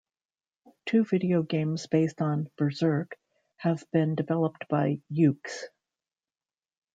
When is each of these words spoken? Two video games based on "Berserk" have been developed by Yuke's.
Two 0.87 1.05
video 1.05 1.43
games 1.43 1.85
based 1.85 2.23
on 2.23 2.49
"Berserk" 2.57 3.15
have 3.57 3.85
been 3.91 4.15
developed 4.15 4.67
by 4.67 4.99
Yuke's. 5.11 5.67